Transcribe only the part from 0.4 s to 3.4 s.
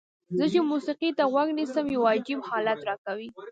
چې موسیقۍ ته غوږ نیسم یو عجیب حالت راکوي.